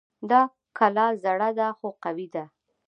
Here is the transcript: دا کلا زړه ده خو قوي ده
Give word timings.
دا 0.29 0.41
کلا 0.77 1.07
زړه 1.23 1.49
ده 1.57 1.67
خو 1.77 1.87
قوي 2.03 2.27
ده 2.35 2.43